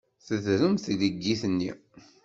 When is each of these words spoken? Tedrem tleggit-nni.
Tedrem 0.25 0.75
tleggit-nni. 0.77 1.71